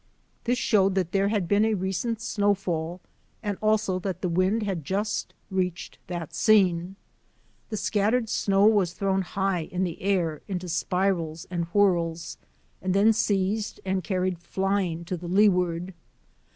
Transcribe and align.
This 0.45 0.57
showed 0.57 0.95
that 0.95 1.11
there 1.11 1.27
had 1.27 1.47
been 1.47 1.63
a 1.63 1.75
recent 1.75 2.21
snowfall 2.21 3.01
and 3.43 3.55
also 3.61 3.99
that 3.99 4.21
the 4.23 4.29
wind 4.29 4.63
had 4.63 4.83
just 4.83 5.35
reached 5.51 5.99
that 6.07 6.33
scene. 6.33 6.95
The 7.69 7.77
scattered 7.77 8.27
snow 8.27 8.65
was 8.65 8.93
thrown 8.93 9.21
high 9.21 9.65
in 9.65 9.83
the 9.83 10.01
air 10.01 10.41
into 10.47 10.67
spirals 10.69 11.45
and 11.51 11.65
whirls 11.65 12.39
and 12.81 12.95
then 12.95 13.13
seized 13.13 13.79
and 13.85 14.03
carried 14.03 14.39
flying 14.39 15.05
to 15.05 15.15
the 15.15 15.27
leeward. 15.27 15.93